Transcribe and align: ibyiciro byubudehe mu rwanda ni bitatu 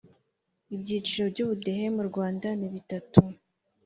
ibyiciro 0.75 1.25
byubudehe 1.33 1.85
mu 1.95 2.03
rwanda 2.09 2.47
ni 2.59 2.67
bitatu 2.73 3.19